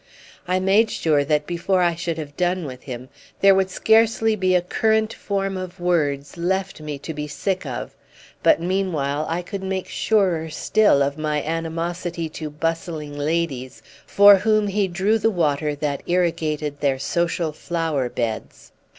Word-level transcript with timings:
I 0.47 0.59
made 0.59 0.89
sure 0.89 1.23
that 1.25 1.45
before 1.45 1.81
I 1.83 1.93
should 1.93 2.17
have 2.17 2.35
done 2.35 2.65
with 2.65 2.81
him 2.85 3.09
there 3.41 3.53
would 3.53 3.69
scarcely 3.69 4.35
be 4.35 4.55
a 4.55 4.61
current 4.63 5.13
form 5.13 5.57
of 5.57 5.79
words 5.79 6.37
left 6.37 6.81
me 6.81 6.97
to 6.97 7.13
be 7.13 7.27
sick 7.27 7.67
of; 7.67 7.95
but 8.41 8.59
meanwhile 8.59 9.27
I 9.29 9.43
could 9.43 9.61
make 9.61 9.87
surer 9.87 10.49
still 10.49 11.03
of 11.03 11.19
my 11.19 11.43
animosity 11.43 12.29
to 12.29 12.49
bustling 12.49 13.15
ladies 13.15 13.83
for 14.07 14.37
whom 14.37 14.65
he 14.65 14.87
drew 14.87 15.19
the 15.19 15.29
water 15.29 15.75
that 15.75 16.01
irrigated 16.09 16.79
their 16.79 16.97
social 16.97 17.51
flower 17.51 18.09
beds. 18.09 18.71